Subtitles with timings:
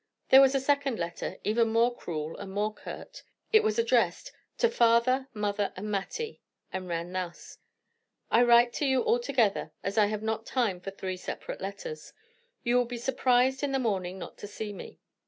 [0.29, 3.21] There was a second letter, even more cruel and more curt.
[3.53, 6.41] It was addressed "To Father, Mother, and Mattie,"
[6.73, 7.59] and ran thus:
[8.31, 12.13] "I write to you all together as I have not time for three separate letters.
[12.63, 14.97] You will be surprised in the morning not to see me.